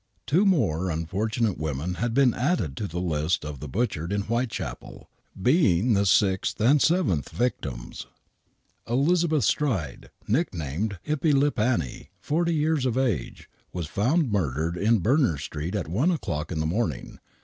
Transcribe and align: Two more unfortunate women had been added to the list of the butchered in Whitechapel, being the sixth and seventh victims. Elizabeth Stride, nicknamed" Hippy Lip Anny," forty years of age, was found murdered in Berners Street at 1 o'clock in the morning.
Two 0.25 0.47
more 0.47 0.89
unfortunate 0.89 1.59
women 1.59 1.93
had 2.01 2.15
been 2.15 2.33
added 2.33 2.75
to 2.75 2.87
the 2.87 2.97
list 2.99 3.45
of 3.45 3.59
the 3.59 3.67
butchered 3.67 4.11
in 4.11 4.23
Whitechapel, 4.23 5.07
being 5.39 5.93
the 5.93 6.07
sixth 6.07 6.59
and 6.59 6.81
seventh 6.81 7.29
victims. 7.29 8.07
Elizabeth 8.89 9.43
Stride, 9.43 10.09
nicknamed" 10.27 10.97
Hippy 11.03 11.33
Lip 11.33 11.59
Anny," 11.59 12.09
forty 12.19 12.55
years 12.55 12.87
of 12.87 12.97
age, 12.97 13.47
was 13.73 13.85
found 13.85 14.31
murdered 14.31 14.75
in 14.75 15.01
Berners 15.01 15.43
Street 15.43 15.75
at 15.75 15.87
1 15.87 16.09
o'clock 16.09 16.51
in 16.51 16.59
the 16.59 16.65
morning. 16.65 17.19